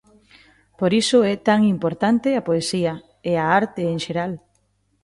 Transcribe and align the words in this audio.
Por 0.79 0.91
iso 1.01 1.17
é 1.33 1.35
tan 1.47 1.59
importante 1.75 2.29
a 2.33 2.45
poesía, 2.47 2.93
e 3.29 3.31
a 3.43 3.45
arte 3.61 3.81
en 3.93 3.97
xeral. 4.05 4.31